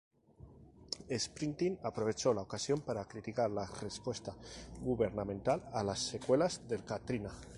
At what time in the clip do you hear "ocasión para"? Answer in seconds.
2.41-3.05